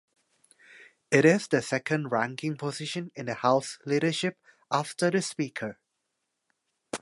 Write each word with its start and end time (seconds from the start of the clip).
It 1.11 1.25
is 1.25 1.47
the 1.47 1.61
second 1.61 2.09
ranking 2.11 2.57
position 2.57 3.11
in 3.15 3.27
the 3.27 3.35
House 3.35 3.77
Leadership 3.85 4.35
after 4.71 5.11
the 5.11 5.21
Speaker. 5.21 5.77